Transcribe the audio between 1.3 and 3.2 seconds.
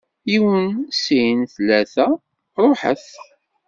tlata, ruḥet!